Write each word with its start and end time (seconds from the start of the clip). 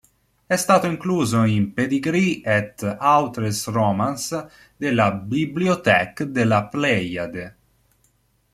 È 0.47 0.55
stato 0.55 0.87
incluso 0.87 1.43
in 1.43 1.75
"Pedigree 1.75 2.41
et 2.43 2.81
autres 2.97 3.67
romans" 3.67 4.47
della 4.75 5.11
"Bibliothèque 5.11 6.31
de 6.31 6.43
la 6.43 6.65
Pléiade". 6.67 7.55